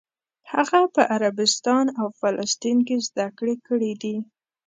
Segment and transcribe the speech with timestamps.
[0.53, 4.15] هغه په عربستان او فلسطین کې زده کړې کړې دي.